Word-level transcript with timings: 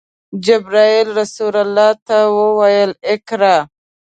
جبرئیل 0.45 1.07
رسول 1.19 1.55
الله 1.63 1.89
ته 2.07 2.17
وویل: 2.37 2.91
“اقرأ!” 3.13 3.55